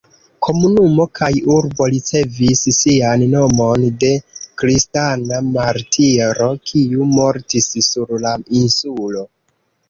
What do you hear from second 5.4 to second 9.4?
martiro, kiu mortis sur la insulo.